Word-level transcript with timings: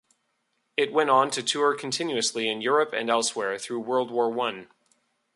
It 0.77 0.91
went 0.91 1.11
on 1.11 1.29
to 1.29 1.43
tour 1.43 1.75
continuously 1.75 2.49
in 2.49 2.59
Europe 2.59 2.91
and 2.91 3.07
elsewhere 3.07 3.59
through 3.59 3.81
World 3.81 4.09
War 4.09 4.31
One. 4.31 4.67